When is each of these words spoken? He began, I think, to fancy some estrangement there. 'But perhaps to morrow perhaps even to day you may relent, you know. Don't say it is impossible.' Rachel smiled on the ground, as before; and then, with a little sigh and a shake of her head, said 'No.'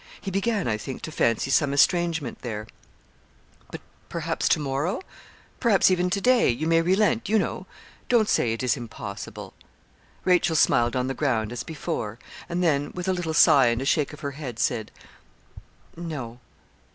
He 0.19 0.31
began, 0.31 0.67
I 0.67 0.77
think, 0.77 1.03
to 1.03 1.11
fancy 1.11 1.51
some 1.51 1.73
estrangement 1.75 2.39
there. 2.41 2.65
'But 3.69 3.81
perhaps 4.09 4.49
to 4.49 4.59
morrow 4.59 5.03
perhaps 5.59 5.91
even 5.91 6.09
to 6.09 6.19
day 6.19 6.49
you 6.49 6.65
may 6.65 6.81
relent, 6.81 7.29
you 7.29 7.37
know. 7.37 7.67
Don't 8.09 8.27
say 8.27 8.51
it 8.51 8.63
is 8.63 8.75
impossible.' 8.75 9.53
Rachel 10.25 10.55
smiled 10.55 10.95
on 10.95 11.05
the 11.05 11.13
ground, 11.13 11.51
as 11.51 11.61
before; 11.61 12.17
and 12.49 12.63
then, 12.63 12.91
with 12.95 13.07
a 13.07 13.13
little 13.13 13.35
sigh 13.35 13.67
and 13.67 13.79
a 13.79 13.85
shake 13.85 14.11
of 14.11 14.21
her 14.21 14.31
head, 14.31 14.57
said 14.57 14.89
'No.' 15.95 16.39